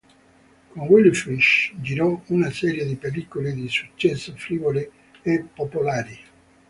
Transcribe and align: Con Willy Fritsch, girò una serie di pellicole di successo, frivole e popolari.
Con 0.73 0.87
Willy 0.87 1.13
Fritsch, 1.13 1.73
girò 1.79 2.19
una 2.29 2.49
serie 2.49 2.85
di 2.87 2.95
pellicole 2.95 3.53
di 3.53 3.69
successo, 3.69 4.33
frivole 4.35 4.89
e 5.21 5.45
popolari. 5.53 6.17